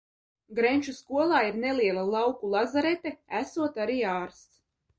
[0.59, 4.53] Grenču skolā ir neliela lauku lazarete, esot arī ārsts.